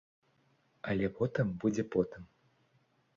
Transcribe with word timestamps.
Але 0.93 1.09
потым 1.19 1.47
будзе 1.65 1.83
потым. 1.97 2.23